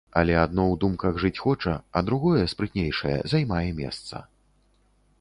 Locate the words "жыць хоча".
1.25-1.75